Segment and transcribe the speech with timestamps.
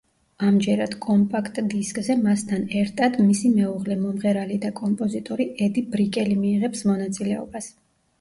[0.45, 7.69] ამჯერად კომპაქტ დისკზე მასთან ერტად მისი მეუღლე მომღერალი და კომპოზიტორი ედი ბრიკელი მიიღებს მონაწილეობას.